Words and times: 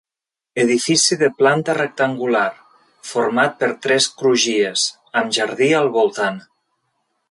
Edifici 0.61 1.17
de 1.19 1.29
planta 1.41 1.75
rectangular, 1.79 2.47
format 3.11 3.55
per 3.63 3.71
tres 3.87 4.11
crugies, 4.23 4.91
amb 5.23 5.41
jardí 5.41 5.73
al 5.83 5.97
voltant. 6.01 6.47